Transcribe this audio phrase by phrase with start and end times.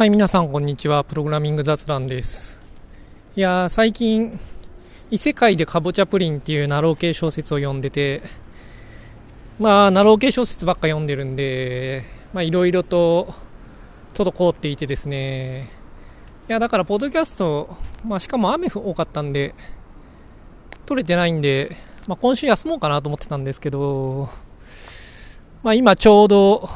[0.00, 1.04] はい、皆さん、こんにちは。
[1.04, 2.58] プログラミング雑談です。
[3.36, 4.40] いや最近、
[5.10, 8.22] 異世界でかぼちゃプリンっていうなろう系小説を読んでて、
[9.58, 13.34] まあ、なろう系小説ばっか読んでるんで、まあ、いろいろと
[14.14, 15.68] 滞っていてですね。
[16.48, 17.68] いや、だから、ポッドキャスト、
[18.02, 19.54] まあ、しかも雨多かったんで、
[20.86, 21.76] 撮れてないんで、
[22.08, 24.30] まあ、今週休もうかなと思ってたんですけど、
[25.62, 26.70] まあ、今ちょうど、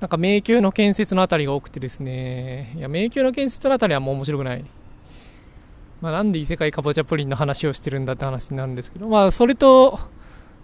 [0.00, 4.64] なんか迷宮の建設のあたりが多くてですね、いや、迷宮の建設のあたりはもう面白くない。
[6.00, 9.98] まあ、なんで異世界かぼちゃプリンの話をしてるんだって話になるんですけど、まあ、それと、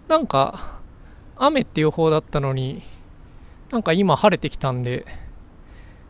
[0.07, 0.79] なんか、
[1.35, 2.81] 雨って予報だったのに、
[3.71, 5.05] なんか今晴れてきたんで、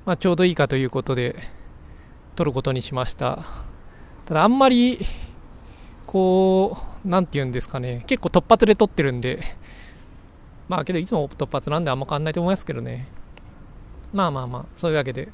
[0.05, 1.35] まあ、ちょうどいいかということで、
[2.35, 3.44] 撮ることにしました。
[4.25, 4.99] ただ、あんまり、
[6.05, 9.41] こう、なんて言うんですかね、結構突発で撮ってるんで、
[10.67, 13.07] まあけどいつも突発なんであんま変わんないと思いますけどね。
[14.13, 15.29] まあまあまあ、そういうわけで。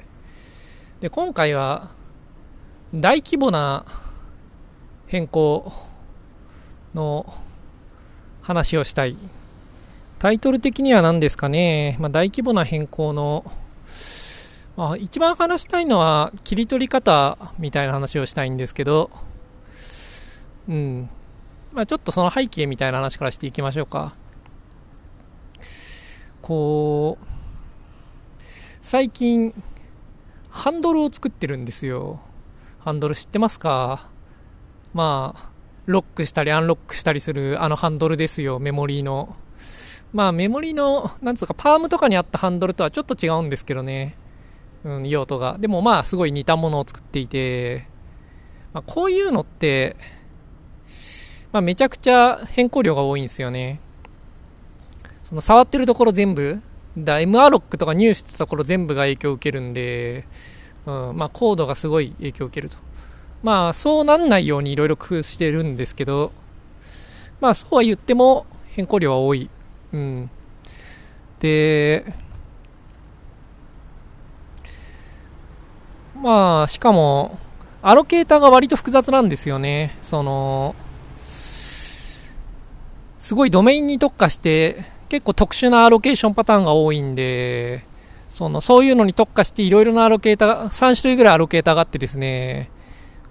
[1.00, 1.90] で、今回は
[2.94, 3.84] 大規模な
[5.06, 5.72] 変更
[6.94, 7.32] の
[8.42, 9.16] 話をしたい。
[10.18, 11.96] タイトル的には何ですかね。
[12.00, 13.44] まあ、大規模な変更の、
[14.76, 19.10] まあ、一番話したいのは切り取り方みたいな話をしたいんですけど、
[20.68, 21.08] うん。
[21.72, 24.14] まあ、ちょっとその背景みたいな話からしていきましょうか。
[26.42, 27.24] こう、
[28.82, 29.54] 最近、
[30.50, 32.20] ハンドルを作ってるんですよ。
[32.80, 34.10] ハンドル知ってますか？
[34.92, 35.50] まあ、
[35.86, 39.36] ロックしたりアンロックしたりするあのハンドルですよ、メモリーの。
[40.12, 44.16] まあ、メモリーの、なんつうか、パームとかにあったハンドルとはちょっと違うんですけどね。
[44.84, 45.56] うん、用途が。
[45.58, 47.86] でもまあ、すごい似たものを作っていて、
[48.74, 49.96] まあ、こういうのって、
[51.52, 53.80] まあ、めちゃくちゃ変更量が多いんですよね。
[55.32, 56.60] その触ってるところ全部、
[56.98, 60.26] だ MR ロックとか入手したところ全部が影響を受けるんで、
[60.84, 62.76] うん、まあコードがすごい影響を受けると。
[63.42, 66.32] まあそうなんないようにいろいろ工夫してるんですけど、
[67.40, 69.48] まあそうは言っても変更量は多い。
[69.94, 70.30] うん。
[71.40, 72.04] で、
[76.14, 77.38] まあしかも、
[77.80, 79.96] アロケーターが割と複雑なんですよね。
[80.02, 80.74] その、
[83.18, 87.84] すごいドメインに特化して結構特殊なアロケーションパターンが多いんで、
[88.30, 92.70] その、そういうのに特化していろいろなアロケーター、3種類ぐらいアロケーターがあってですね、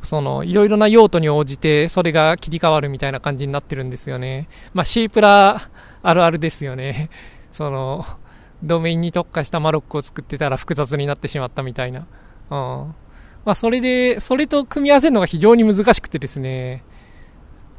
[0.03, 4.47] その、いろいろな用途に応じて、それが切り替わるみたいな感じになってるんですよね。
[4.75, 5.59] まあ、シープラ
[6.03, 7.09] あるあるですよね。
[7.51, 8.05] その、
[8.61, 12.01] ドメインに特化したマロックを作ってたら複雑になってしまったみたいな。
[12.01, 12.05] うん。
[12.51, 12.93] ま
[13.53, 16.83] あ、それで、それと組み合わせるのが非常に難しくてですね、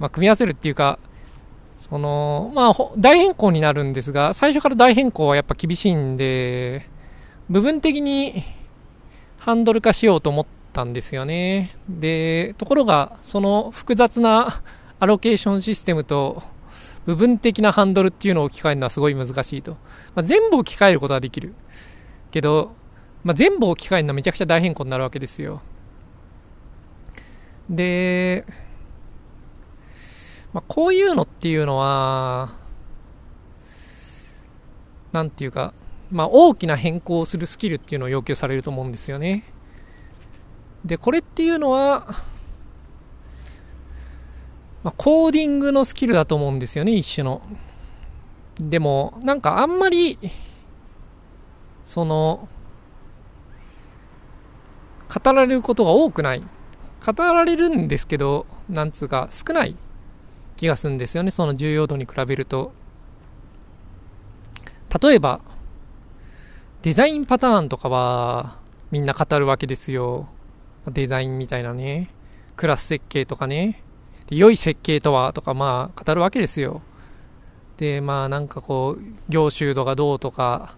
[0.01, 0.99] まあ、組み合わせるっていうか、
[1.83, 6.89] その、まあ、大変更になるんですが、最初から大変更はやっぱ厳しいんで、
[7.51, 8.45] 部分的に
[9.39, 11.71] ハンドル化しようと思ったんですよね。
[11.89, 14.63] で、ところが、その複雑な
[15.01, 16.45] アロケーションシステムと、
[17.05, 19.73] 部分的なハンドルっていうのを置き換えるのはすごい難しいと。
[20.15, 21.53] まあ、全部置き換えることはできる。
[22.31, 22.77] けど、
[23.25, 25.63] まあ、全部置き換えるのはめちゃくちゃ大変更になるわけですよ。
[27.69, 28.45] で、
[30.53, 32.51] まあ、こういうのっていうのは、
[35.13, 35.73] なんていうか、
[36.11, 39.45] まあ、大きな変更をするスキルっていうのを要求されると思うんですよね。
[40.85, 42.07] で、これっていうのは、
[44.83, 47.41] まあ、コーディングのスキルだと思うんですよね、一種の。
[48.59, 50.19] でも、なんかあんまり、
[51.85, 52.49] その、
[55.09, 56.43] 語られることが多くない。
[57.05, 59.77] 語られるんですけど、なんつうか、少ない
[60.63, 62.73] 気がするんですよね、その重要度に比べると。
[65.03, 65.41] 例えば、
[66.83, 68.61] デザインパターンとかは
[68.93, 70.29] みんな語るわけですよ。
[70.87, 72.11] デザインみたいなね。
[72.55, 73.83] クラス設計とかね。
[74.29, 76.81] で良い設計とはとかまあ語るわけですよ。
[77.77, 80.77] で、まあなんかこう、凝集度がどうとか、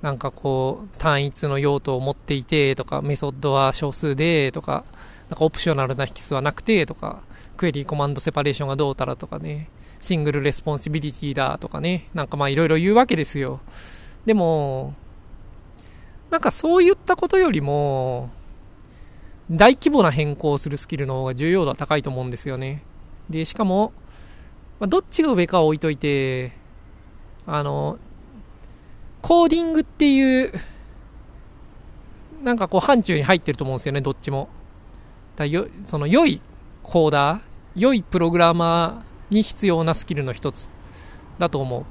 [0.00, 4.84] なんかこう、単一の用途を持っていてとか、メソッドは少数でとか、
[5.28, 7.22] なんかオプショナルな引数はなくてとか、
[7.58, 9.68] Query Command Separation がどうたらとかね、
[10.00, 13.60] Single Responsibility だとかね、なんかまあいろいろ言うわけですよ。
[14.24, 14.94] でも、
[16.30, 18.30] なんかそういったことよりも、
[19.50, 22.82] 大規模な変更をするスキルの方が重要度は高いと思うんですよね。
[23.28, 23.92] で、しかも、
[24.78, 26.52] まあ、どっちが上かは置いといて、
[27.46, 27.98] あの、
[29.22, 30.52] コーディングっていう、
[32.42, 34.48] なんかこう範疇に入ってると思うんですよね、どっちも。
[35.34, 36.40] だよその良い
[36.82, 37.40] コーダー、
[37.78, 40.70] 良いプログラマーに必要なスキルの一つ
[41.38, 41.84] だと思う。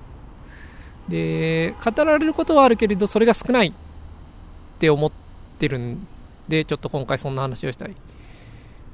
[1.12, 3.74] で、語られることはあるけれど、それが少ないっ
[4.80, 5.12] て思っ
[5.58, 6.08] ってるん
[6.48, 7.96] で、ちょっと今回そんな話をしたい。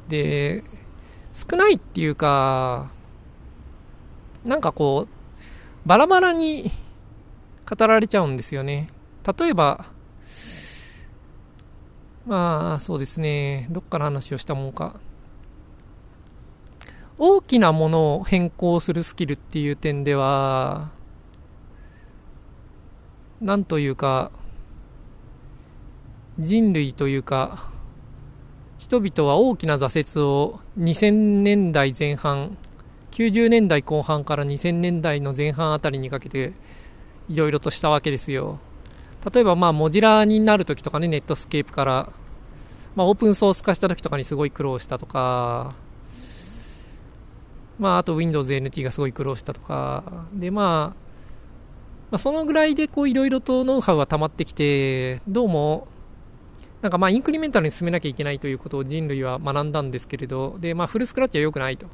[0.08, 0.64] で、
[1.34, 2.90] 少ないっていうか、
[4.46, 6.72] なんかこう、バラバラに
[7.70, 8.90] 語られちゃうんですよね。
[9.38, 9.86] 例えば、
[12.26, 13.68] まあ、そうですね。
[13.70, 15.00] どっから話をしたもんか。
[17.18, 20.90] 大きなものを変更するスキルっていう点では、
[23.40, 24.32] なんというか、
[26.40, 27.72] 人類というか、
[28.80, 32.58] 人々は大きな挫折を2000年代前半、
[33.12, 36.54] 90年代後半から2000年代の前半あたりにかけて、
[37.30, 38.60] いろいろとしたわけですよ。
[39.32, 42.12] 例えばまあモジュラーになるときとかね、ネットスケープから、
[42.96, 45.76] まあオープンソース化したときとかにすごい苦労したとか、
[47.80, 50.04] まああと Windows NT がすごい苦労したとか、
[50.34, 51.04] でまあ、
[52.12, 55.88] まあ、そのぐらいでこういろいろとノウハウが溜まってきて、どうも、
[56.82, 61.88] なんかまあインクリメンタルに進めなきゃいけないということを人類は学んだんですけれど、でまあフルスクラッチは良くないと。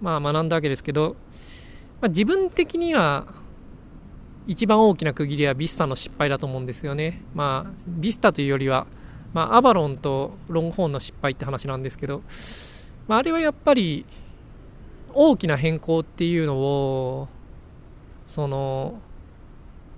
[0.00, 1.16] まあ学んだわけですけど、
[2.00, 3.26] まあ、自分的には
[4.46, 7.22] 一番大きな区切りはビスタの失敗だと思うんですよね。
[7.34, 8.86] まあ、ビスタというよりは、
[9.32, 12.22] まあ、アバロンとロングホーンの失敗って話なんですけど、
[13.08, 14.04] まあ、あれはやっぱり
[15.18, 17.28] 大きな変更っていうのを、
[18.26, 19.00] その、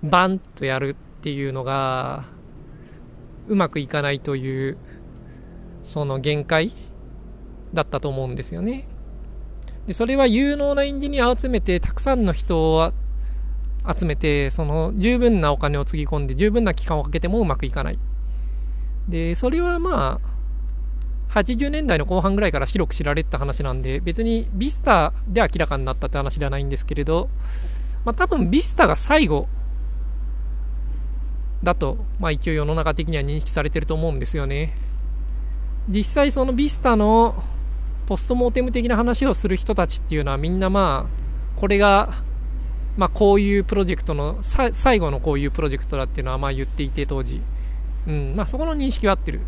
[0.00, 2.22] バンとやるっていうのが、
[3.48, 4.78] うまくいかないという、
[5.82, 6.72] その限界
[7.74, 8.88] だったと思うんですよね。
[9.88, 12.92] で、それは有能なエンジニアを集めて、たくさんの人を
[13.92, 17.98] 集めて、その十分なお金をつぎ込んで、十分な期間をかけてもうまくいかない。
[19.08, 20.27] で、それはまあ、
[21.30, 27.28] 80年代の後半ぐらいから広く知られてた話なんで、別にビスタで明らかになったって話ではないんですけれど、
[28.04, 29.48] まあ多分ビスタが最後
[31.62, 34.74] だと、まあ一応世の中的には認識されてると思うんですよね。
[35.88, 37.42] 実際そのビスタの
[38.06, 42.10] ポストモーテム的な話をする人たちっていうのはみんなまあ、これが
[42.98, 47.40] まあ、こういうプロジェクトの最後のこういうプロジェクトだっていうのはまあ言っていて当時、
[48.08, 49.40] うんまあ、そこの認識は合ってる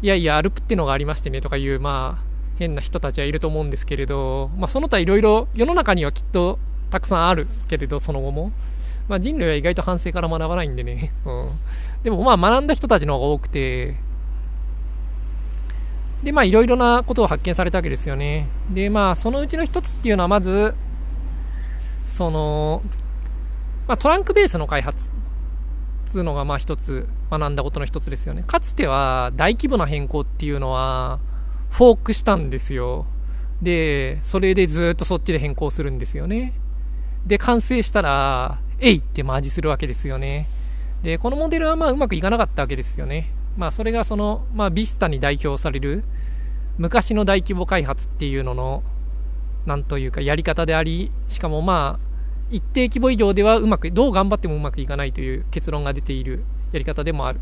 [0.00, 2.24] いやいやアルプってのがありましてねとかいうまあ
[2.58, 6.58] 変な人たちはいると思うんですけれど、まあ、その他いろいろ世の中にはきっと
[6.90, 8.52] たくさんあるけれどその後も、
[9.08, 11.48] まあ、人類は意外と反省から学ばないんでね、うん、
[12.02, 13.96] でもまあ学んだ人たちの方が多くて。
[16.22, 18.48] でまあいろいろなことを発見されたわけですよね。
[18.70, 20.74] でまあそのうちの一つっていうのはまず
[22.08, 22.82] その、
[23.86, 25.12] まあ、トランクベースの開発。
[26.08, 28.42] つうのがまあ一つ学んだことの一つですよね。
[28.46, 31.20] かつては大規模な変更っていうのは
[31.70, 33.06] フォークしたんですよ。
[33.62, 36.54] で、それでずっとそっちで変更するんですよね。
[37.26, 40.48] で、完成したら、えいってマージするわけですよね。
[41.02, 43.30] で、このモデルはまあうまくいかなかったわけですよね。
[43.56, 46.04] まあそれがその、まあビスタに代表される
[46.78, 48.82] 昔の大規模開発っていうのの
[49.66, 52.07] なんというかやり方であり、しかもまあ、
[52.50, 57.40] 一定規模以上ではうまく、どう頑張ってもうまくいかないという結論が出ているやり方でもある。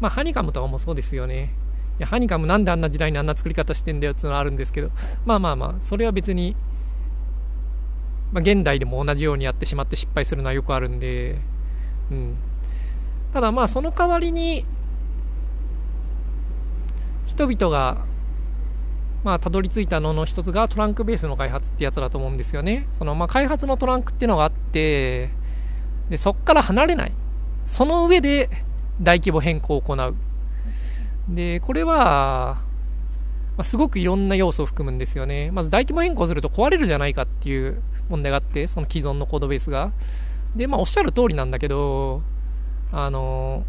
[0.00, 1.54] まあ、ハニカムとかもそうですよね。
[1.98, 4.90] いや、ハニカムなんであんな時代にあんな作り方してんだよっていうのはあるんですけど、
[5.24, 6.56] まあまあまあ、それは別に、
[8.32, 11.38] まあ、現代でも同じようにやってしまって失敗するのはよくあるんで、
[12.10, 12.36] うん。
[13.32, 14.64] ただまあ、その代わりに、
[17.26, 18.04] 人々が
[19.24, 22.88] まあ、たどり着いたのの一つがトランクベースの開発ってやつだと思うんですよね。
[22.92, 25.30] その、まあ、開発のトランクっていうのがあって、
[26.10, 27.12] で、そっから離れない。
[27.66, 28.50] その上で
[29.00, 30.14] 大規模変更を行う。
[31.28, 32.58] で、これは、
[33.56, 35.50] まあ、すごくいろんな要素を含むんですよね。
[35.52, 39.92] まず大規模変更すると壊れるじゃないかっていう問題があって、その既存のコードベースが。
[40.56, 42.22] で、まあ、おっしゃる通りなんだけど、
[42.90, 43.64] あの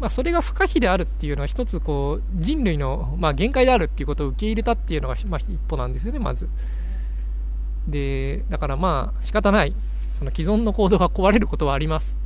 [0.00, 6.48] まあ、それが不可避であるっていうのは一つこう人類の、まあ、限界であるっていうことを受け入れたっていうのが、まあ、一歩なんですよねまず。
[7.86, 9.74] でだからまあ仕方ない。
[10.08, 12.18] その既存のコードが壊れることはあります。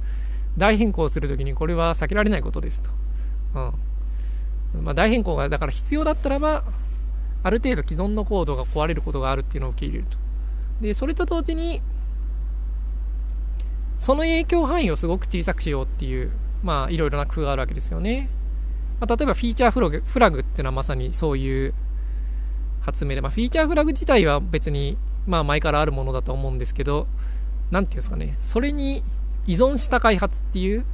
[0.57, 2.91] 大変更するときにこれは避けられないことですと、
[4.75, 4.85] うん。
[4.85, 6.65] まあ、大変更がだから必要だったらば
[7.43, 10.17] ある程度既存のコードが壊れることがあるっていうのを受け入れると。
[10.81, 11.81] でそれと同時に
[13.99, 16.31] その影響範囲をすごく小さくしようっていう
[16.65, 18.29] まあ、いろいろな工夫があるわけですよね。
[18.99, 21.75] まあ、例えば、フィーチャーフラグフラグっていうのはまさにそういう
[22.81, 27.07] 発明で、まあ、フィーチャーフラグ自体は別に、まあ、前からあるものだと思うんですけど、
[27.71, 29.03] なんていうんですかね、それに
[29.47, 30.85] 依存した開発っていう、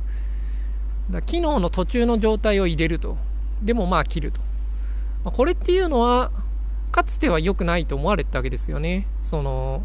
[1.09, 3.17] だ機能の途中の状態を入れると。
[3.63, 4.41] でもまあ切ると。
[5.25, 6.33] まあ、これっていうのは、
[6.91, 9.07] かつては良くないと思われてたわけですよね。
[9.21, 9.85] その、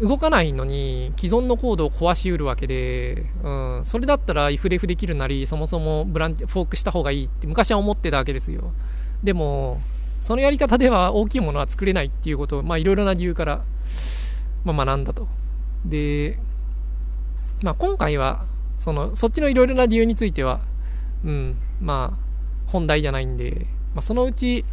[0.00, 8.72] 動かないのに既存のコードを壊しうるわけで、うん、それだったら if レフできるなりそもそもブランフォークした方がいいって昔は思ってたわけですよ。
[9.22, 9.80] でも
[10.20, 13.64] そのやり方では大きいものは作れないっていうことをいろいろな理由から、
[14.64, 15.28] まあ、学んだと。
[15.84, 16.38] で、
[17.62, 18.44] まあ、今回は
[18.76, 20.60] そのそっちのいろいろな理由については
[21.24, 21.56] うん。
[21.80, 24.64] まあ本題じゃないんで、まあ、そのうち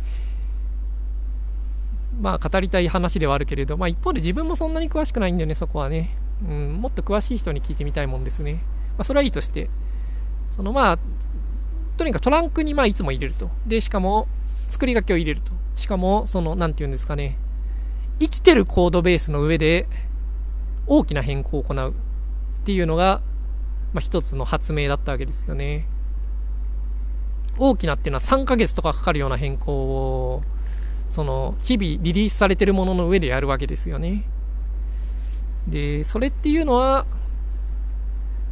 [2.20, 6.15] まあ語りたい話ではあるけれど、まあ一方で自分もそんなに詳しくないんだよね、そこはね。
[6.48, 8.53] うん、もっと詳しい人に聞いてみたいもんですね。
[8.53, 8.60] ま
[9.00, 9.70] あそれはいいとして、
[10.50, 11.00] そのまあ、
[11.98, 13.50] とにかくトランクにまあいつも入れると。
[13.65, 14.27] で、しかも
[14.67, 15.51] 作り書きを入れると。
[15.75, 17.38] しかも、その、なんて言うんですかね。
[18.20, 19.88] 生きてるコードベースの上で
[20.86, 21.93] 大きな変更を行うっ
[22.65, 23.22] ていうのが、
[23.93, 25.88] まあ一つの発明だったわけですよね。
[27.58, 30.43] 大きなっていうのは3ヶ月とかかかるような変更を
[31.13, 34.24] その、日々リリースされてるものの上でやるわけですよね。
[35.67, 37.05] で、それっていうのは、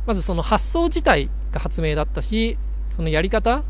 [0.06, 2.60] まずその発想自体が発明だったし、
[2.91, 3.63] そのやり方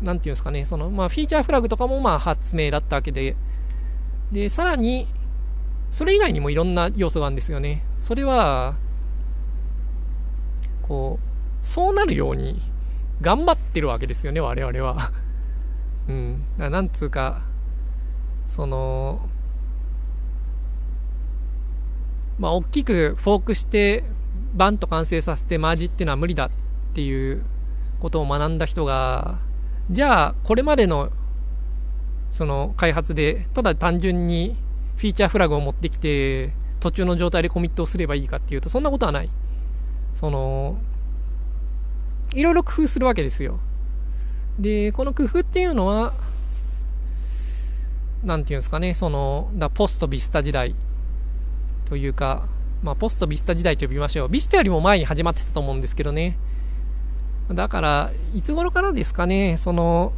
[0.00, 3.34] なんていうんですかね、その、まあ、フィーチャーフラグとかもまあ発明だったわけで、
[4.30, 5.08] で、さらに、
[5.90, 7.82] それ以外にもいろんな要素があるんですよね。
[8.00, 8.76] それは、
[10.82, 12.62] こう、そうなるように
[13.20, 15.10] 頑張ってるわけですよね、我々は。
[16.70, 17.40] なんつうか、
[18.46, 19.20] その、
[22.38, 24.04] まあ、大きくフォークして、
[24.54, 26.50] バンと完成させてマージっていうのは無理だっ
[26.94, 27.42] ていう
[28.00, 29.38] ことを学んだ人が、
[29.90, 31.10] じゃあ、これまでの、
[32.32, 34.56] その開発で、ただ単純に
[34.96, 39.30] フィーチャーフラグを持ってきて、途中の状態でコミットをすればいいかっていうと、そんなことはない。
[40.12, 40.78] その、
[42.34, 43.58] いろいろ工夫するわけですよ。
[44.58, 46.14] で、この工夫っていうのは、
[48.24, 50.74] なんていうんですかね、その、だポストビスタ時代
[51.86, 52.46] というか、
[52.82, 54.28] まあ、ポストビスタ時代と呼びましょう。
[54.28, 56.36] ビスタよりも前に始まってたと思うんですけどね。
[57.52, 60.12] だから、いつ頃からですかね、その、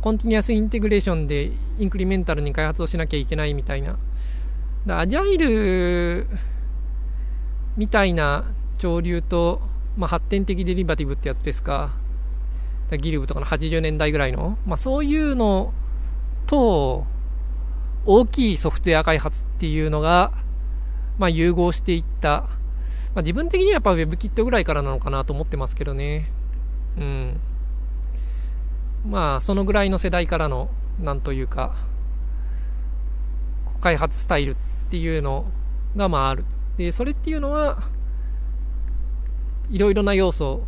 [0.00, 3.96] コンティニアスインテグレーションでインクリメンタルに開発をしなきゃいけないみたいな。
[4.86, 6.28] だアジャイル
[7.76, 8.44] みたいな
[8.78, 9.60] 潮流と、
[9.96, 11.90] まあ、発展的デリバティブってやつですか。
[12.90, 15.72] ギルブとかの80年代ぐらいの、まあ、そういうの
[16.46, 17.04] と、
[18.04, 20.30] 大きいソフトウェア開発っていうのが、
[21.18, 22.46] まあ、融合していった。
[23.14, 26.26] まあ、自分的にはやっぱ WebKit ぐらいからなのかなと思ってますけどね。
[26.98, 27.40] うん。
[29.08, 30.68] まあ、そのぐらいの世代からの、
[31.02, 31.74] なんというか、
[33.80, 34.56] 開発スタイルっ
[34.90, 35.46] ていうの
[35.96, 36.44] が、まあある。
[36.76, 37.82] で、それっていうのは、
[39.70, 40.62] いろいろな要素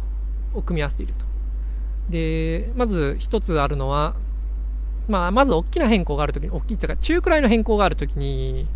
[0.55, 1.28] を組み合わせていると。
[2.09, 4.15] で、まず一つあるのは、
[5.09, 8.67] まあ、まず大きな変更があるときに、大きいっていうか、中くらいの変更があるときに、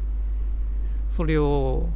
[1.10, 1.86] それを、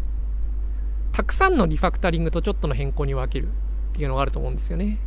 [1.13, 3.51] たくさんのリファクタリングとちょっとの変更に分けるっ
[3.95, 4.99] ていうのがあると思うんですよね。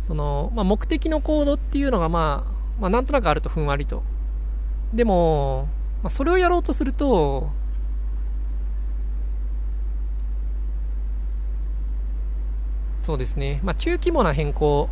[0.00, 4.02] その、まあ、目的のコードっていうのが、まあ、まあ、なんとなくあるとふんわりと。
[4.94, 5.68] でも、
[6.02, 7.50] まあ、それをやろうとすると、
[13.02, 13.60] そうですね。
[13.62, 14.88] まあ、中規模な変更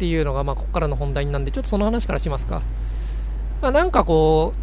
[0.00, 2.62] っていうのが、まあ、ここからの本題なんで、ちょっとその話からしますか。
[3.60, 4.54] まあ、なんかこ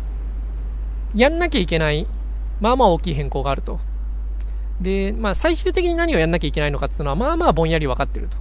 [1.16, 2.08] う、やんなきゃいけない、
[2.60, 3.80] まあまあ大きい変更があると。
[4.82, 8.38] で、まあ、最終的に何をやんなきゃいけないのかっていうのは、まあまあぼんやり分かってると。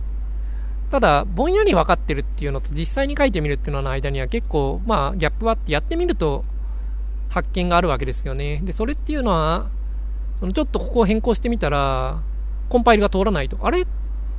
[0.90, 6.46] ただ、ぼんやり分かってるっていうのと実際に書いてみるっていうのの間には結構、まあ、ギャップはあってやってみると
[7.28, 8.62] 発見があるわけですよね。
[8.64, 9.66] で、それっていうのは、
[10.36, 12.22] そのちょっとここを変更してみたら、
[12.70, 13.82] コンパイルが通らないと、あれ？
[13.82, 13.90] って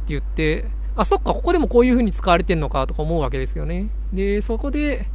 [0.08, 0.66] 言って、
[0.98, 3.88] あ、そっか、ここでもこういう風に使われてんのかとか思うわけですよね。
[4.12, 5.06] で、そこで、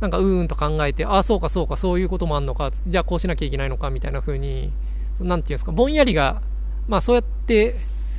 [0.00, 4.72] なんかうーんと考えて、あ、そうかそうか、そういうこともあんのか、じゃあこうしなきゃいけないのか、みたいな風に、
[5.20, 6.40] なんていうんですか、ぼんやりが、
[6.88, 7.76] まあそうやって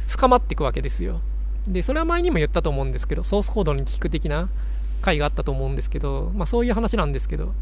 [0.08, 1.22] 深まっていくわけですよ。
[1.68, 4.50] で、それは前にも言ったと思うんですけど、ソースコードに聞く的な
[5.02, 7.54] 回があったと思うんですけど、まあそういう話なんですけど、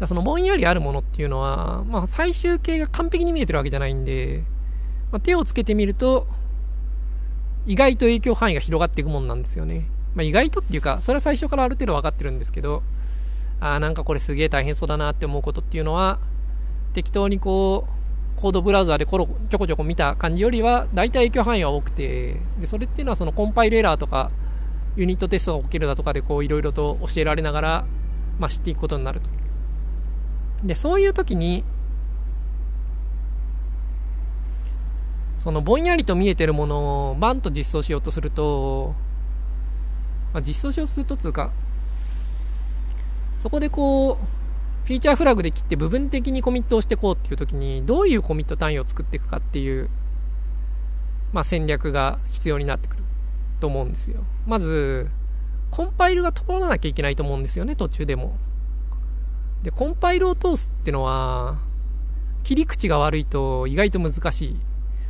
[0.00, 4.42] だそのぼんやりあるものっていうのは、まあ最終形が完璧に見えてるわけじゃないんで、
[5.12, 6.26] まあ、手をつけてみると、
[7.66, 9.86] 意外と影響範囲が広がっていくもんなんですよね。
[10.14, 12.82] まあ、意外とっていうか、それは最初からある程度分かってるんですけど、
[13.60, 16.18] ああ、なんかこれすげえ大変そうだなって思うことっていうのは、
[16.94, 24.30] 適当にこう、コードブラウザーでコロちょこちょこ見た感じよりは、大体影響範囲は多くて、で、それっていうのはそのコンパイルエラーとか、
[24.96, 27.84] ユニットテストが起きるだとかでこういろいろと教えられながら、
[28.38, 29.28] まあ、知っていくことになると。
[30.64, 31.64] で、そういう時に、
[35.38, 38.94] そのぼんやりと見えてるものをバンと実装しようとすると、
[40.32, 41.50] まあ、実装しようとするとつうか、
[43.38, 49.90] そこでこう、フィーチャーフラグで切って部分的にコミットをしていこうっていう時に、どういうコミット単位を作っていくかっていう、
[51.32, 53.02] まあ、戦略が必要になってくる
[53.60, 54.22] と思うんですよ。
[54.46, 55.10] まず、
[55.70, 58.36] コンパイルが通らなきゃいけないと思うんですよね、途中でも。
[59.62, 61.58] で、コンパイルを通すってのは、
[62.44, 64.56] 切り口が悪いと意外と難しい。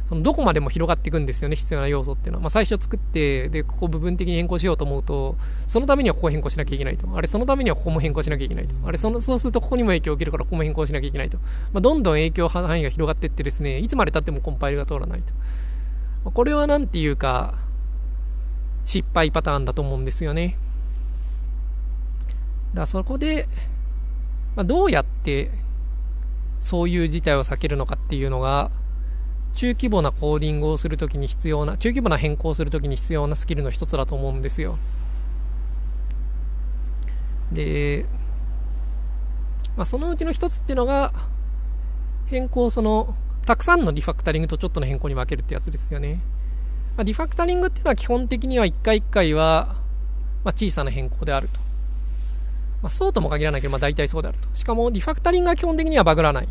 [0.09, 2.43] そのどこまでも広がっていくんですよね、必要な要素っていうのは。
[2.43, 5.37] まあ、最初作って、で、ここ部分的に変更しようと思うと、
[5.67, 7.09] そのためにはここ変更しなきゃいけないと。
[7.13, 8.75] あれ、そのためにはここも変更しなきゃいけないと。
[8.85, 11.39] あれ、その、そうするとここにも影響を受けるからここも変更しなきゃいけないと。
[11.73, 15.35] まあ、どんどん影響範囲が広がっていってですね、いつまで経ってもコンパイルが通らないと。
[16.25, 17.55] まあ、これはなんていうか、
[18.85, 20.57] 失敗パターンだと思うんですよね。
[22.71, 23.49] だからそこで、
[24.55, 25.51] まあ、どうやって
[26.61, 28.71] そういう事態を避けるのかっていうのが、
[29.57, 34.79] 中規模なコーディングをするときに必要な、中規模な変更をするときに必要なスキルの一つだと思うんですよ。
[37.51, 38.07] で、
[39.77, 41.13] まあ、そのうちの一つっていうのが、
[42.27, 43.15] 変更その、
[43.47, 46.21] たくさんのリファクタリングとちょっとの変更に分けるってやつですよね。
[46.97, 49.77] まあ、リファクタリングっていうのは基本的には1回1回は、
[50.45, 51.61] まあ、小さな変更であると。
[52.83, 54.49] まあ、そうとも限らないけど、まあ、大体そうであると。
[54.55, 56.49] しかも、リファクタリングは基本的にはバグらない。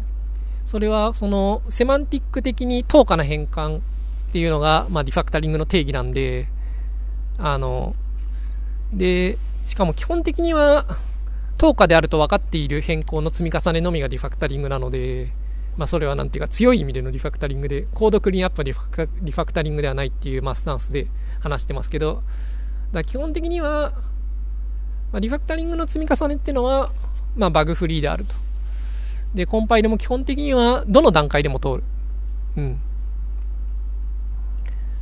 [0.65, 3.81] それはそのセマンティック的に等価な変換っ
[4.33, 6.47] ていうのが、まあ、リファクタリングの定義なんで、
[7.37, 7.95] あの、
[8.91, 10.85] で、しかも基本的には
[11.57, 15.31] 等価であると分かっている変更の積み重ねのみがリファクタリングなので、
[15.77, 21.07] まあ、それはなんていうか強い意味でのリファクタリングで、コードクリーンアップはリファクタリングではないっていう、まあ、スタンスで
[21.41, 22.23] 話してますけど、
[22.91, 23.91] だ基本的には、
[25.11, 26.91] まあ、リファクタリングの積み重ねっていうのは、
[27.35, 28.44] まあ、バグフリーであると。
[29.33, 31.83] で、コンパイルも基本的にはどの段階でも通る。
[32.57, 32.79] うん。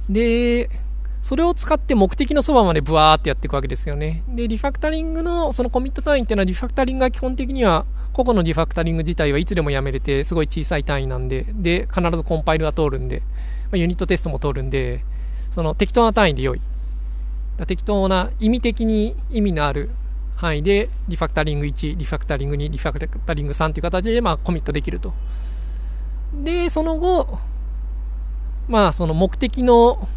[0.10, 0.70] で、
[1.22, 4.24] それを使って目的のそばまでブワーってやっていくわけですよね。
[4.28, 13.26] で、リファクタリングのそのコミット単位っていうのはリファクタリングが基本的には個々のリファクタリング自体はいつでもやめれてすごい小さい単位なんで、で、必ずコンパイルが通るんで、ま
[13.74, 15.06] あ、ユニットテストも通るんで、
[15.52, 16.62] その適当な単位で良い。
[17.68, 19.92] 適当な意味的に意味のある
[20.44, 25.14] 範囲でリファクタリング1、リファクタリング2、リファクタリング3という形でまあコミットできると。
[26.44, 27.40] で、その後、
[28.68, 30.08] まあその目的の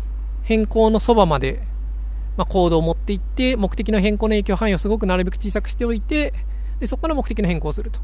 [0.43, 1.63] 変更のそばまで、
[2.37, 6.35] まあ、コードを持っていって、目的の変更の影響範囲をすごくなるべく小さくしておいて、
[6.81, 8.01] で、そこから目的の変更をすると。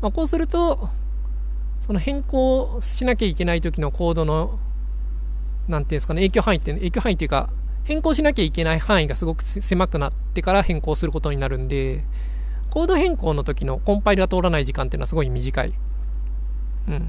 [0.00, 0.88] まあ、こうすると、
[1.80, 4.58] その変更しなきゃいけない時のコードの、
[5.68, 7.50] なんていうんですかね、影響範囲って、影響範囲っていうか、
[7.88, 12.04] 変更しなきゃいけない範囲がすごく狭くなってから変更することになるんで、
[12.68, 15.72] コード変更の時のコンパイルが通らない時間っていうのはすごい短い。
[16.88, 17.08] うん。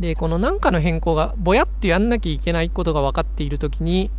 [0.00, 4.10] で、この何かの変更がぼやっとやんなきゃいけないことが分かっている時に、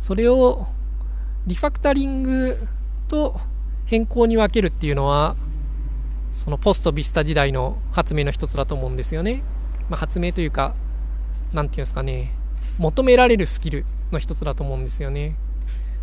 [0.00, 0.66] それを
[1.46, 2.58] リファクタリング
[3.06, 3.40] と
[3.86, 5.36] 変更に分けるっていうのは、
[6.32, 9.44] そのポストビスタ時代の発明の一つだと思うんですよね。
[9.88, 10.74] まあ、発明というか、
[11.52, 12.32] なんていうんですかね、
[12.78, 15.36] 求められるスキルの一つだと思うんですよね。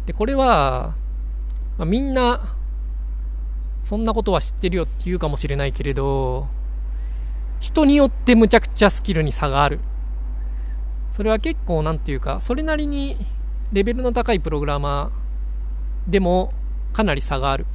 [0.05, 0.95] で、これは、
[1.77, 2.39] まあ、みんな、
[3.81, 6.47] そんなことは知ってるよって言うかもしれないけれど、
[7.59, 9.79] 人によってむちゃくちゃスキルに差がある。
[11.11, 13.17] それは結構なんていうか、それなりに
[13.71, 16.53] レベルの高いプログラマーでも
[16.93, 17.65] かなり差がある。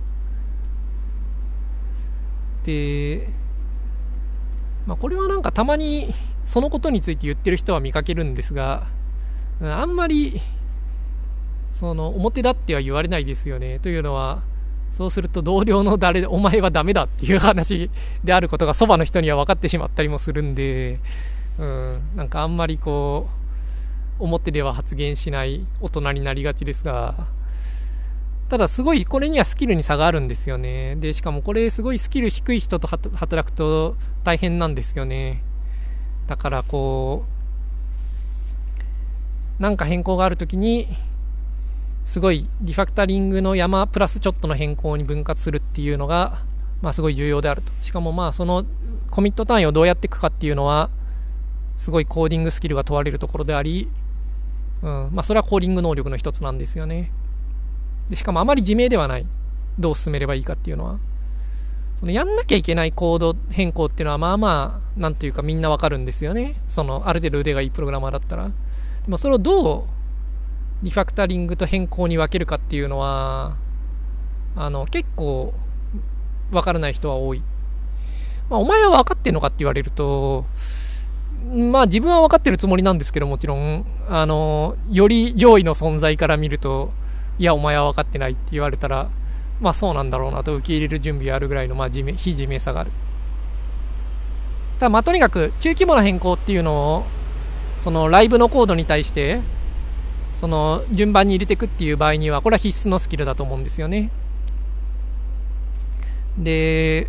[2.65, 3.29] で、
[4.87, 8.87] まあこれはなんかたまにそのことについて言ってる人は見かけるんですが、
[9.61, 10.41] あんまり、
[11.71, 13.79] その、表立っては言われないですよね。
[13.79, 14.43] というのは、
[14.93, 17.91] そうすると同僚の誰、お前はダメだっていう話
[18.23, 21.01] であることがそばの人には分かってしまったりもするんで、
[21.59, 23.29] うん、なんかあんまりこ
[24.21, 27.27] う、表では発言しない大人になりがちですが、
[28.49, 30.97] ただすごいこれにはスキルに差があるんですよね。
[30.97, 35.43] で、しかもこれすごいスキル低い人と働くと大変なんですよね。
[36.29, 37.25] だからこ
[39.59, 40.89] う、なんか変更があるときに、
[42.05, 46.45] すごいリファクタリングの山プラスちょっとの変更に分割するっていうのが、
[46.83, 47.73] まあすごい重要であると。
[47.83, 48.65] しかもまあその
[49.11, 50.89] コミット単位をどうやっていくかっていうのは、
[51.77, 53.89] すごいコーディングスキルが問われるところであり、
[54.83, 57.11] うん、まあそれはコーディング能力の一つなんですよね。
[58.09, 59.27] でしかもあまり自明ではない。
[59.79, 60.99] どう進めればいいかっていうのは。
[61.97, 66.55] そのやんなきゃいけないコード変更っていうのはまあまあ、なんというかみんなわかるんですよね。
[66.69, 68.49] そのある程度腕がいいプログラマーだったら。
[68.49, 68.53] で
[69.09, 69.83] もそれをどう
[70.83, 73.57] リファクタリングと変更に分けるかっていうのは、
[74.57, 75.55] あの、結構
[76.51, 77.43] 分からない人は多い。
[78.51, 80.45] まあ、お前は分かってんのかって言われると、
[81.53, 86.93] まあ自分は分かってるつもりなんですけどもちろん、あの、より上位の存在から見ると、
[87.39, 89.09] いや、お前は分かってないって言われたら、
[89.61, 92.91] まあそうなんだろうなと受け入れる準備あるぐらいの、まあ、非自明さがある。
[94.79, 97.05] ただまあとにかく中規模な変更っていうのを
[97.81, 99.41] そのライブのコードに対して
[100.35, 104.11] その順番に入れていくっていう場合にはこれは必須のスキルだと思うんですよね。
[106.37, 107.09] で、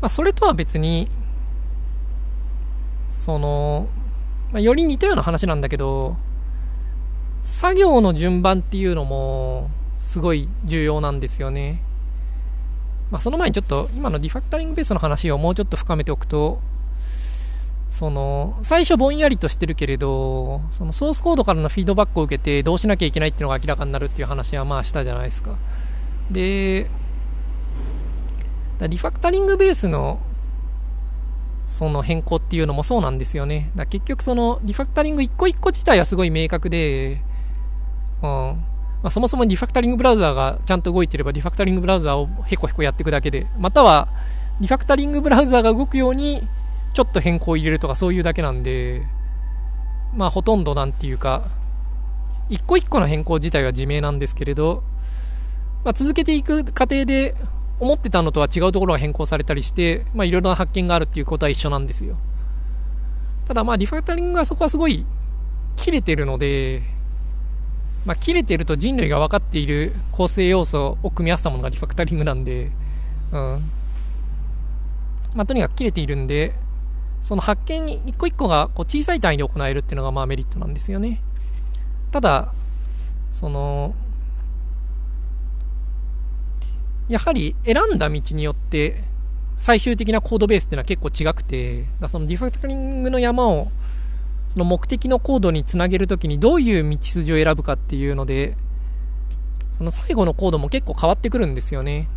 [0.00, 1.08] まあ、それとは別に
[3.08, 3.88] その、
[4.54, 6.16] まあ、より似たような話なんだけど
[7.42, 11.82] 作業の順番っていうのもすごい重要なんですよね。
[13.10, 16.60] まあ、その前にちょっと今のリファクタリングベースの話をもうちょっと深めておくと、
[17.90, 25.54] その、最初ぼんやりとしてるけれど、そのソースコードからのフィードバックを受けてどうしなきゃいけないっていうのが明らかになるっていう話はまあしたじゃないですか。
[26.30, 26.88] で、
[28.88, 30.18] リファクタリングベースの
[31.66, 33.70] その変更っていうのもそうなんですよね。
[33.74, 37.20] だ結局そのリファクタリング一個一個自体はすごい明確で、
[38.22, 38.64] うん。
[39.04, 44.08] まあ、そもそもリファクタリングブラウザーがちゃんと動いてればリファクタリングブラウザーをヘコヘコやっていくだけで、または
[44.60, 46.42] リファクタリングブラウザーが動くように
[46.94, 49.02] ちょっと変更を入れるとかそういうだけなんで、
[50.14, 51.42] まあほとんどなんていうか、
[52.48, 54.82] 一個一個の変更自体は自明なんですけれど、
[55.84, 57.34] まあ、続けていく過程で
[57.80, 62.16] 思ってたのとは違うところが変更されたりして、まあいろいろな発見があるっていうことは一緒なんですよ。
[63.46, 65.04] ただまあリファクタリングはそこはすごい
[65.76, 66.82] 切れてるので、
[68.06, 72.70] まあ、切れてると人類が分かっている構成要素を組み合わせたものがリファクタリングなんで、
[73.32, 73.70] うん。
[75.34, 76.54] まあ、とにかく切れているんで、
[77.22, 81.22] その発見に一個一個がこう小さい単位で行えるっていうのがまあメリットなんですよね。
[82.12, 82.52] ただ、
[83.32, 83.94] その、
[87.08, 89.02] やはり選んだ道によって
[89.56, 93.70] 最終的なコードベースっていうのは結構違くて、だそのディファクタリングの山を
[94.48, 98.56] その目的のコードにつなげるときにどういう道筋を選ぶかっていうので、
[99.72, 102.08] その最後のコードも結構変わってくるんですよね。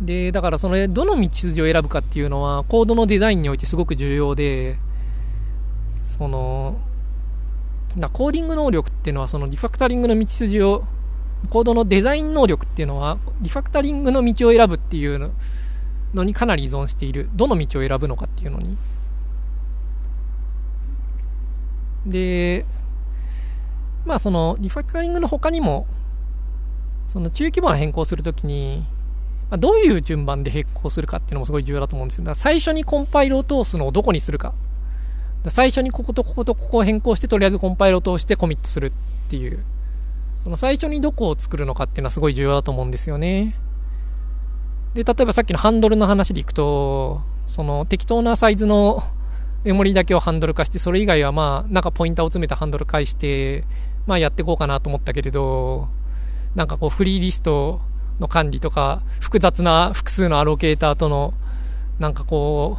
[0.00, 4.78] で、だからその、どの道筋を選ぶかっていうのは、コードのデザインにおいてすごく重要で、
[6.02, 6.78] その、
[8.12, 10.84] コーディング能力っていうのは、そのリファクタリングの道筋を、
[11.48, 15.32] コードのデザイン能力っていうのは、リファクタリングの道を選ぶっていう
[16.14, 17.28] のにかなり依存している。
[17.34, 18.76] どの道を選ぶのかっていうのに。
[22.06, 22.66] で、
[24.04, 25.86] まあそのリファクタリングの他にも、
[27.08, 28.84] その中規模な変更するときに、
[29.50, 32.24] ま、どういう順番で変更するかっていうのもすごい重要だと思うんですよ。
[32.24, 34.38] だから最初にコンパイルを通すのをどこにする。
[34.38, 34.54] か
[35.48, 38.92] 最初にこことこことここを変更して、とりあえずコンパイルを通してコミットするっ
[39.28, 39.64] ていう。
[40.40, 43.54] その最初にどこを作るのかっていうのはすごい重要だと思うんですよね。
[44.94, 49.02] で、例えばさっきのハンドルの話でいくと、その適当なサイズの
[49.64, 53.64] メモリだけをハンドル化して、それ以外はまあ、なんかポインターを詰めたハンドル返して、
[54.06, 55.88] まあやっていこうかなと思ったけれど、
[56.54, 57.82] なんかこうフリーリスト
[58.18, 61.34] の管理とか、複雑な複数のアロケーターとの、
[61.98, 62.78] なんかこ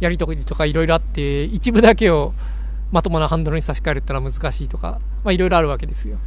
[0.00, 2.34] う、やりとりとかいろいろあって、一部だけを
[2.90, 6.18] まともなハンドルに差し替えるってのは難しいとか、まあいろいろあるわけですよ。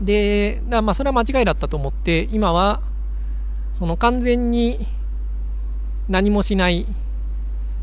[0.00, 2.80] で、まあそれは間違いだったと思って、今は、
[3.72, 4.86] その完全に
[6.08, 6.86] 何もしない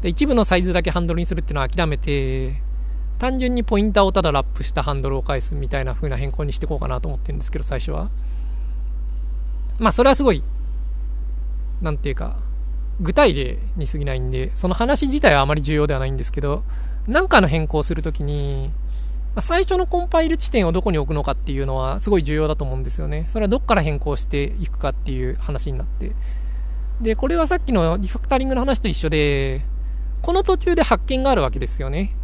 [0.01, 2.62] で一部のサイズだけハンドルにするっていうのは諦めて、
[3.19, 8.10] 単純にポインターをただラップしたハンドルを返すみたいな風な変更にしていこうかなと思ってるんですけど、最初は。
[9.80, 10.43] まあ、それはすごい、
[11.82, 12.38] なんていうか、
[12.99, 16.63] 具体例に過ぎないんで、その話自体はあまり重要ではないんですけど、
[17.08, 18.71] なんかの変更するときに、
[19.38, 23.26] ま最初のコンパイル地点をどこに置くのかっていうのはすごい重要だと思うんですよね。
[23.28, 26.13] それはどっから変更していくかっていう話になって。
[27.02, 29.62] で、これはさっきのリファクタリングの話と一緒で、
[30.23, 32.15] この途中で発見があるわけですよね。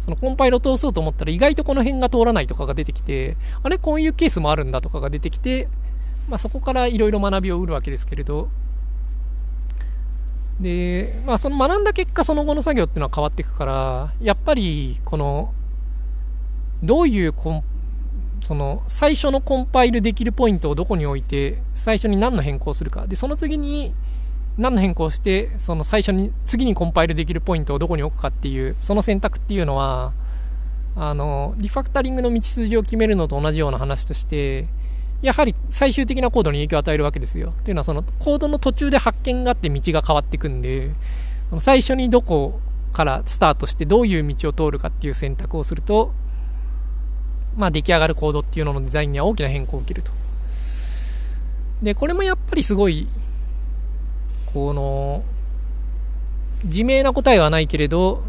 [0.00, 3.78] そのコンパイルを通そうと思ったら意外とこの辺が通らないとかが出てきて、あれ？
[3.78, 5.68] こういうケースもあるんだとかが出てきて、
[6.28, 8.48] まあそこからいろいろ学びを得るわけですけれど、
[10.58, 15.54] で、まあその学んだ結果その後の作業っていうのは変わっていくから、やっぱりこの、
[16.82, 17.64] どういうコン
[18.44, 23.92] その最初のコンパイルできるポイントをどこに置いて最初に何の変更するかでその次に
[24.58, 30.12] 何の変更して、その最初に、次にコンパイルできるポイントをどこに置くかっていう、その選択っていうのは、
[30.96, 34.66] あの、リファクタリングの道筋を決めるのと同じような話として、
[35.20, 37.52] やはり最終的なコードに影響を与えるわけですよ。
[37.64, 40.90] というのはそのコードの途中で発見があって道が変わっていくんで、
[41.58, 42.60] 最初にどこ
[42.92, 46.12] からスタートしてどういう道を通るかっていう選択をすると、
[47.56, 50.12] まあ出来上がるコードっていうののデザインには大きな変更を受けると。
[51.82, 53.06] で、これもやっぱりすごい
[54.56, 55.22] この、
[56.64, 58.22] 自明な答えはないけれど、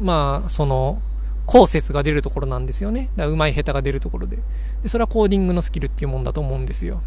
[0.00, 1.02] まあ、その、
[1.46, 3.08] 後説が出るところなんですよね。
[3.16, 4.38] だから上手い下手が出るところで。
[4.84, 7.00] で、それはコーディングのスキルっていうもんだと思うんですよ。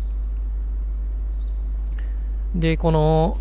[2.53, 3.37] で、この、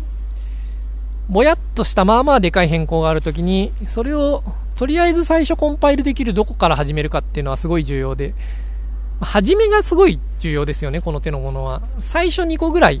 [1.27, 4.45] ぼやっとしたまあまあでかい変更があるときに、それを
[4.81, 8.33] とりあえず最初コンパイルできるどこから始めるかっていうのはすごい重要で、
[9.19, 11.83] 始めがすごい重要ですよね、この手のものは。
[11.99, 12.99] 最初2個ぐらい、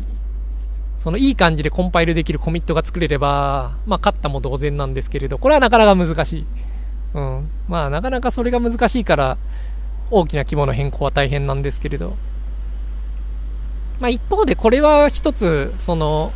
[0.99, 6.45] そのいい感じでコンパイルできるコミットが作れれば、まあ勝ったも同然なんですけれど、これはなかなか難しい。
[7.15, 7.49] うん。
[7.67, 9.37] まあなかなかそれが難しいから、
[10.11, 12.15] 大きな規模の変更は大変なんですけれど。
[13.99, 16.31] まあ一方でこれは一つ、その、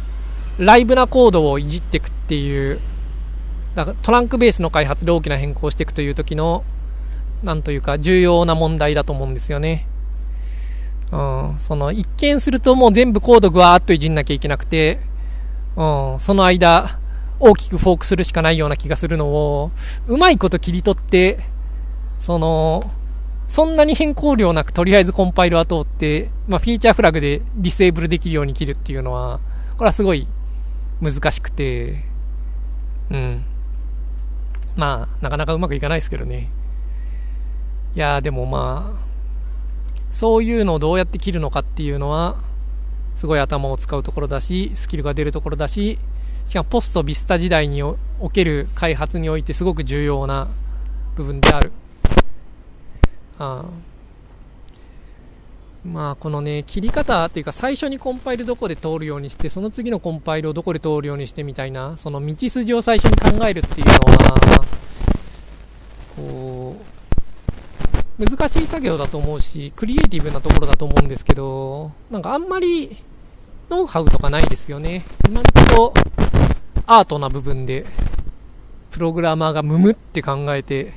[0.57, 2.79] ライブなコードをいじっていくっていう、
[3.75, 6.63] だからトランクベースの開発で大きな変更をしていくという時の、
[7.43, 9.85] なんというか重要な問題だと思うんですよね。
[11.11, 14.99] うん、その一見するともう全部コードぐわーっといじんなきゃいけなくて、
[15.75, 16.97] うん、その間、
[17.39, 19.71] 大きくフォークするしかないような気がするのを、
[20.07, 21.39] うまいこと切り取って、
[22.19, 22.89] その、
[23.47, 29.39] そんなに変更量なくとりあえずコンパイルは通って、まあ、フィーチャーフラグでディセーブルできるように切るっていうのは、
[29.77, 30.27] これはすごい
[31.01, 32.03] 難しくて、
[33.11, 33.43] うん。
[34.75, 36.49] まあ、なかなかうまくいかないですけどね。
[37.95, 38.99] いやでもまあ、
[40.11, 42.35] そういうのをどうやって切るのかっていうのは、
[43.15, 45.97] すごい頭を使うところだし、スキルが出るところだし、
[46.47, 47.97] しかもポストビスタ時代にお
[48.31, 50.47] ける開発においてすごく重要な
[51.15, 51.71] 部分である。
[53.39, 53.65] あ
[55.85, 64.64] まあこのね、切り方っていうか最初にコンパイルどこで通るようにして、その次のコンパイルをどこで通るようにしてみたいな、その道筋を最初に考えるっていうのは、
[66.15, 66.75] こ
[68.19, 72.97] う、難しい作業だと思うし、クリエイティブなところだと思うんですけど、なんかあんまり
[73.69, 75.03] ノウハウとかないですよね。
[75.27, 75.93] 今んとこ
[76.87, 77.85] アートな部分で、
[78.91, 80.93] プログラマーがムムって考えて、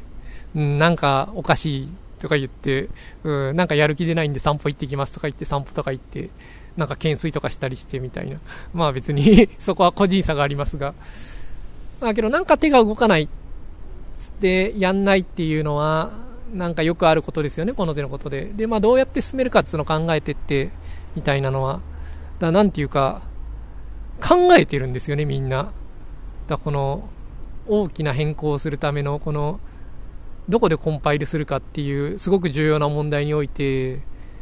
[0.54, 1.88] うん、なんかおかしい
[2.20, 2.88] とか言って、
[3.24, 6.30] うん、なんかやる気出ないんで散歩行ってきますとか言って散歩とか行って、
[6.76, 8.38] なんか懸垂とかしたりしてみたいな。
[8.72, 10.94] まあ別に そこは個人差がありますが。
[12.00, 13.28] まあけどなんか手が動かない
[14.40, 16.10] でやんないっていうのは、
[16.52, 18.46] なんかよくあることですよね、この手のことで。
[18.46, 20.70] で、まあどうやって進めるかっていうのを考えてって、
[21.14, 21.80] みたいなのは。
[22.38, 23.22] だなんていうか、
[24.20, 25.70] 考えてるんですよね、みんな。
[26.46, 27.08] だこの、
[27.66, 29.60] 大きな変更をするための、この、
[30.48, 34.00] どこでコンパイルするかっていう、すごく重要な問題において、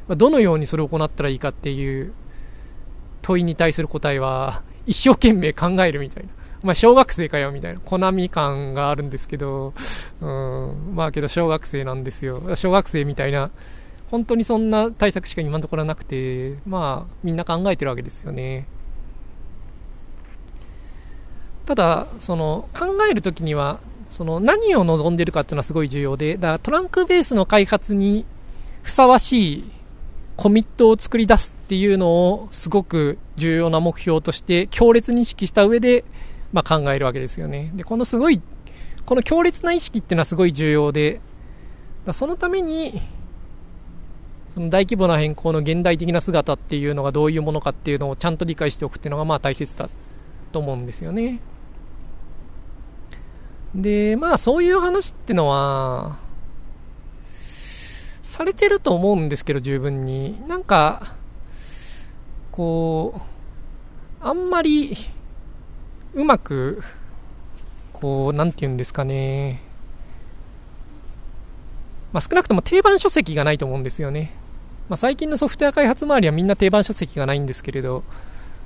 [0.08, 2.12] どのようにそれを行ったらいいかっていう
[3.22, 6.28] 問いに対する答えは、一生懸命考えるみたいな。
[6.62, 7.80] まあ、小学生かよ、みたいな。
[7.80, 9.74] コナミ感があるんですけど、
[10.20, 12.42] うん、まあけど小学生なんですよ。
[12.56, 13.50] 小学生みたいな
[14.10, 18.66] 本当にそんな対策しか今のところなくて、まあ、みんな考えてるわけですよね。
[21.66, 28.24] ただ、その、考えるときには、その、何を望んでるかっていうのはすごい重要で、だからトランクベースの開発に
[28.84, 29.64] ふさわしい
[30.36, 36.04] コミットを作り出すっていうのをすごく重要な目標として強烈に意識した上で、
[36.56, 37.70] まあ、考えるわけですよね。
[37.74, 38.40] で、このすごい、
[39.04, 41.20] この強烈な意識っていうのはすごい重要で、
[42.06, 42.98] だそのために、
[44.48, 49.90] その大規模な変更の現代的な姿っていうのがどういうものかっていうのをちゃんと理解しておくっていうのがまあ大切だ
[50.50, 51.40] と思うんですよね。
[53.74, 56.16] で、まあそういう話ってのは、
[58.22, 60.42] されてると思うんですけど十分に。
[60.48, 61.16] なんか、
[62.50, 63.20] こ
[64.22, 64.96] う、あんまり
[66.16, 66.82] うまく、
[67.92, 69.60] こう、なんて言うんですかね。
[72.12, 74.32] まあ少なくとも定番書籍がないと思うんですよね。
[74.88, 78.02] まあ、最近のソフトウェア開発周りはみんな定番書籍がないんですけれど、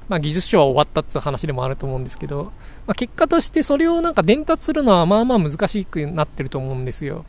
[0.09, 2.53] まあ、技術書は終わったっていう話でもあると思うんですけど、
[2.87, 7.25] まあ、結果としてそれをなんか伝達するのはまあまあ難しくなってると思うんですよ。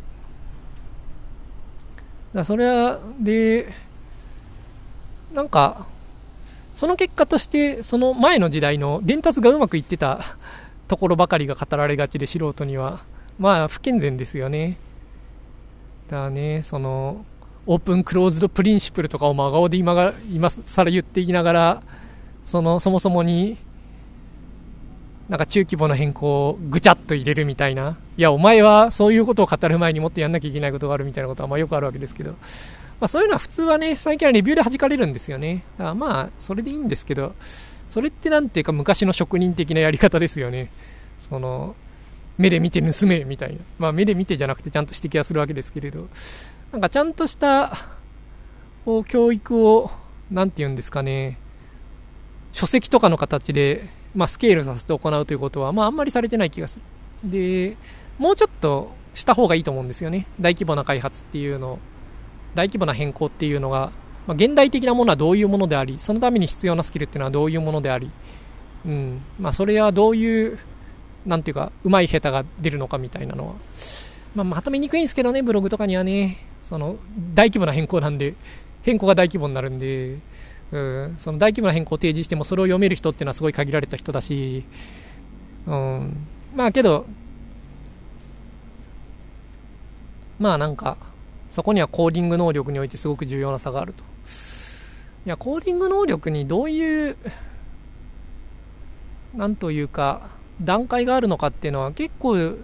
[2.34, 3.74] だそれは、で、
[5.34, 5.88] なんか、
[6.76, 10.20] その結果として、その前の時代の伝達がうまくいってた
[10.88, 13.00] ところばかりが語られがちで素人には、
[13.40, 14.78] まあ不健全ですよね。
[16.10, 17.26] だからね、その、
[17.68, 21.84] オープンクローズドプリンシプルとかを真顔で今が今更言っていながら
[22.44, 23.58] そのそもそもに
[25.30, 32.36] なんか中規模な変更をぐちゃっと入れるみたいないやお前はそういうことを語る前にもっとやんなきゃいけないことがあるみたいなことはまあよくあるわけですけど、
[33.02, 35.64] まあ、そういうのは普通はね最近はレビューで弾かれるんですよね。
[35.78, 37.34] だからまあそれでいいんですけど
[37.90, 40.72] それって何ていうか昔の職人的なやり方ですよね。
[41.18, 41.76] その
[42.38, 43.60] 目で見て盗めみたいな。
[43.78, 46.08] まあ目で見てじゃなくてちゃんと指摘はするわけですけれど。
[46.72, 47.74] なんかちゃんとした、
[48.86, 49.92] こう、教育を、
[50.32, 51.38] なんて言うんですかね、
[52.54, 53.84] 書籍とかの形で、
[54.16, 57.30] まあ、スケールさせて行うということは、まあ、あんまりされてない気がする。
[57.30, 57.76] で、
[58.18, 60.28] もうちょっと、した方がいいと思うんですよね。
[60.40, 61.80] 大規模な開発っていうのを、
[62.56, 63.92] 大規模な変更っていうのが、
[64.28, 68.10] まあ、現代的なものはどういうものであり、そのために必要なスキルっていうのはどういうものであり、
[68.86, 70.60] うん、まあ、それはどういう、
[71.26, 73.54] なんていうか、うまい下手が出るのかみたいなのは、
[74.36, 76.98] まあ、まとめにくいんですけどね、ブログとかにはね、その、
[77.34, 78.36] 大規模な変更なんで、
[78.84, 80.20] 変更が大規模になるんで、
[80.72, 84.64] うん、その大規模な変更を提示してもそれを読める人っていうのはすごい限られた人だし、
[85.68, 87.06] うん、まあけど、
[90.40, 90.98] まあなんか、
[91.52, 94.04] そこにはコーディング能力においてすごく重要な差があると。
[95.26, 97.18] いや、コーディング能力にどういう、
[99.36, 100.30] なんというか、
[100.62, 102.56] 段階があるのかっていうのは結構い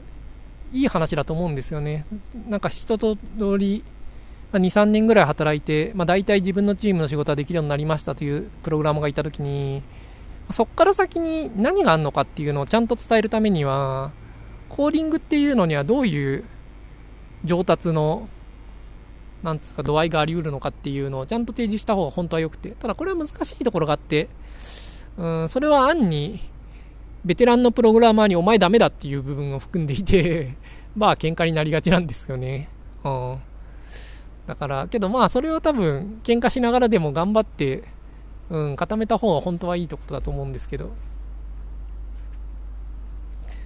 [0.73, 2.06] い話だと思うんですよね。
[2.50, 3.84] なんか人と通り、
[4.52, 9.82] ま、2、3年ぐらい働いて、まあ、大体自分のチームの仕事はできるようになりましたというプログラムがいたときに、
[10.52, 14.12] そこから先に何があるのかっていうのをちゃんと伝えるためには、
[14.69, 16.43] コーディングっていうのにはどういう
[17.43, 18.30] 上達の、
[19.43, 24.30] なんつうか度合いがあり得るのかっていうのをちゃんと提示した方が本当は良くて、ただこれは難しいところがあって、
[25.17, 26.39] うん、それは暗に、
[27.26, 30.56] ベテランのプログラマーにお前ダメだっていう部分を含んでいて
[30.95, 32.69] まあ喧嘩になりがちなんですよね。
[33.04, 33.38] うん。
[34.47, 37.84] だから、けどまあそれは多分喧嘩しながらでも頑張って、
[38.50, 40.91] うん、固めた方が本当はいいところだと思うんですけど。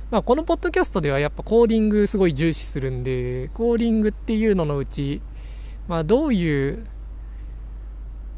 [0.09, 5.21] まあこのポッドキャストではやっぱコーディングすごい重視するんで、コーディングっていうののうち、
[5.91, 6.85] まあどういう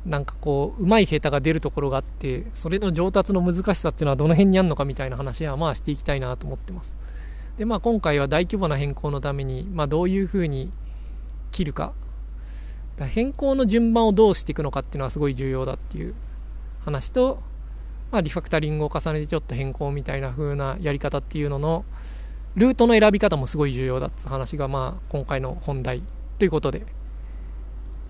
[0.07, 6.95] なんかこう、うまい下手が出るところがあって、それの上達の難しさっていうのはどの辺にあるのかみたいな話はまあしていきたいなと思ってます。
[7.59, 10.71] で、まあ今回は大規模な変更のために、まあどういうふうに
[11.51, 11.93] 切るか。
[12.97, 16.15] か変更の順番をどうしていくのかっていうのはすごい重要だっていう
[16.83, 17.39] 話と、
[18.11, 21.85] まあリファクタリングを重ねてちょっと変更みたいな風なやり方っていうのの、
[22.55, 26.01] ルートの選び方もすごい重要だって話がまあ今回の本題
[26.39, 26.85] ということで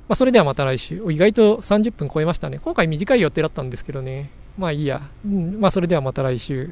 [0.07, 1.01] まあ、それではまた来週。
[1.09, 2.59] 意外と30分超えましたね。
[2.61, 4.29] 今回短い予定だったんですけどね。
[4.57, 5.01] まあいいや。
[5.25, 6.71] うん、まあそれではまた来週。